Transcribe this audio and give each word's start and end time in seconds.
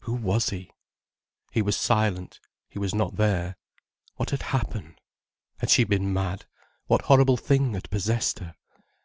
—who 0.00 0.14
was 0.14 0.50
he? 0.50 0.68
He 1.52 1.62
was 1.62 1.76
silent, 1.76 2.40
he 2.68 2.76
was 2.76 2.92
not 2.92 3.14
there. 3.14 3.54
What 4.16 4.30
had 4.30 4.42
happened? 4.42 5.00
Had 5.58 5.70
she 5.70 5.84
been 5.84 6.12
mad: 6.12 6.44
what 6.86 7.02
horrible 7.02 7.36
thing 7.36 7.74
had 7.74 7.88
possessed 7.88 8.40
her? 8.40 8.56